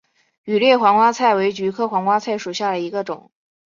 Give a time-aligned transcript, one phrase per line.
[0.45, 3.29] 羽裂黄瓜菜为菊科黄瓜菜属下的一个种。